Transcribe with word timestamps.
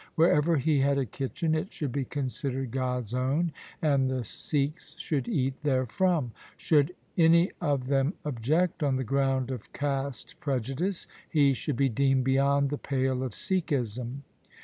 Wherever 0.15 0.57
he 0.57 0.79
had 0.79 0.97
a 0.97 1.05
kitchen, 1.05 1.53
it 1.53 1.71
should 1.71 1.91
be 1.91 2.05
considered 2.05 2.71
God's 2.71 3.13
own, 3.13 3.51
and 3.83 4.09
the 4.09 4.23
Sikhs 4.23 4.95
should 4.97 5.27
eat 5.27 5.53
therefrom. 5.61 6.31
Should 6.57 6.95
any 7.19 7.51
of 7.61 7.85
them 7.87 8.15
object 8.25 8.81
on 8.81 8.95
the 8.95 9.03
ground 9.03 9.51
of 9.51 9.71
caste 9.73 10.39
prejudice, 10.39 11.05
he 11.29 11.53
should 11.53 11.75
be 11.75 11.87
deemed 11.87 12.23
beyond 12.23 12.71
the 12.71 12.79
pale 12.79 13.21
of 13.21 13.35
Sikhism. 13.35 14.23